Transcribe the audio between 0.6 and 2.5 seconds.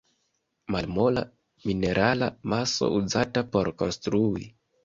Malmola, minerala